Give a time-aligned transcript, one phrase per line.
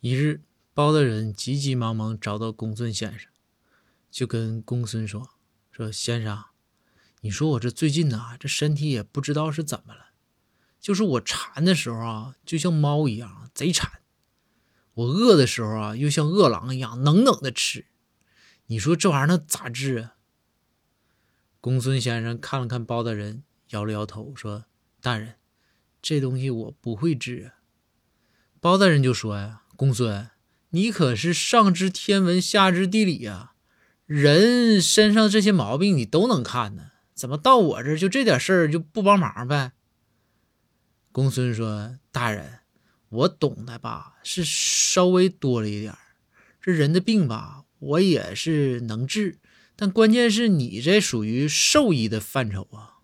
[0.00, 0.42] 一日，
[0.74, 3.30] 包大人急急忙忙找到公孙先生，
[4.10, 5.30] 就跟公孙说
[5.72, 6.44] ：“说先生，
[7.22, 10.10] 你说我这最近呐，这身体也不知道是怎么了，
[10.78, 14.02] 就是我馋的时候啊，就像猫一样贼馋；
[14.92, 17.86] 我饿的时候啊，又像饿狼一样冷冷的吃。
[18.66, 20.16] 你说这玩意儿能咋治啊？”
[21.60, 24.66] 公孙先生看了看包大人，摇了摇头说
[25.00, 25.36] ：“大人，
[26.02, 27.64] 这东西我不会治啊。”
[28.60, 30.30] 包大人就说：“呀，公孙，
[30.70, 33.52] 你可是上知天文，下知地理呀，
[34.06, 39.72] 人身上这些毛病你都能看呢，怎么到我这就这点事儿就不帮忙呗？”
[41.12, 42.60] 公孙说：“大人，
[43.10, 45.98] 我懂的吧，是稍微多了一点儿。
[46.60, 49.38] 这人的病吧，我也是能治。”
[49.78, 52.95] 但关键是你这属于兽医的范畴啊。